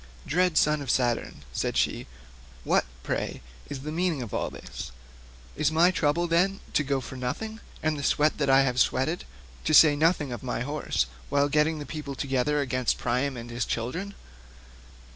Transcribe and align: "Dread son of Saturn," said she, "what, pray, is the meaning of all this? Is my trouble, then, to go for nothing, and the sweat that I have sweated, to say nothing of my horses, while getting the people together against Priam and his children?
"Dread 0.25 0.57
son 0.57 0.81
of 0.81 0.89
Saturn," 0.89 1.43
said 1.53 1.77
she, 1.77 2.07
"what, 2.63 2.85
pray, 3.03 3.43
is 3.69 3.81
the 3.81 3.91
meaning 3.91 4.23
of 4.23 4.33
all 4.33 4.49
this? 4.49 4.91
Is 5.55 5.71
my 5.71 5.91
trouble, 5.91 6.25
then, 6.25 6.59
to 6.73 6.83
go 6.83 7.01
for 7.01 7.15
nothing, 7.15 7.59
and 7.83 7.99
the 7.99 8.03
sweat 8.03 8.39
that 8.39 8.49
I 8.49 8.61
have 8.63 8.79
sweated, 8.79 9.25
to 9.63 9.75
say 9.75 9.95
nothing 9.95 10.31
of 10.31 10.41
my 10.41 10.61
horses, 10.61 11.05
while 11.29 11.49
getting 11.49 11.77
the 11.77 11.85
people 11.85 12.15
together 12.15 12.61
against 12.61 12.97
Priam 12.97 13.37
and 13.37 13.51
his 13.51 13.63
children? 13.63 14.15